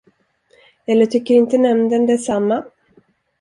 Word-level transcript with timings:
Eller 0.87 1.05
tycker 1.05 1.33
inte 1.33 1.57
nämnden 1.57 2.05
detsamma? 2.05 2.63